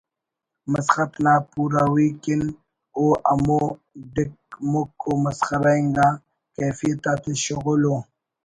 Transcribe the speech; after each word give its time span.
مسخت 0.71 1.11
نا 1.23 1.33
پوروی 1.51 2.09
کن 2.23 2.41
او 2.97 3.03
ہمو 3.29 3.61
ڈِک 4.13 4.33
مُک 4.71 4.91
و 5.09 5.13
مسخرہ 5.23 5.73
انگا 5.79 6.09
کیفیت 6.55 7.03
آتے 7.11 7.31
شغل 7.43 7.81
و 7.91 7.93